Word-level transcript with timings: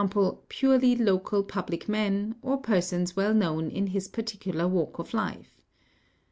purely 0.49 0.95
local 0.95 1.43
public 1.43 1.87
men, 1.87 2.33
or 2.41 2.57
persons 2.57 3.15
well 3.15 3.35
known 3.35 3.69
in 3.69 3.85
his 3.85 4.07
particular 4.07 4.67
walk 4.67 4.97
of 4.97 5.13
life. 5.13 5.61